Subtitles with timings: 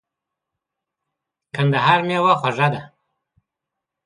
[1.45, 2.81] د کندهار مېوه خوږه ده.